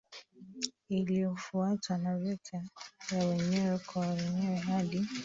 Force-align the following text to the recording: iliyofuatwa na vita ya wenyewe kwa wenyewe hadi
iliyofuatwa 0.89 1.97
na 1.97 2.17
vita 2.17 2.63
ya 3.11 3.25
wenyewe 3.27 3.77
kwa 3.79 4.07
wenyewe 4.07 4.55
hadi 4.55 5.07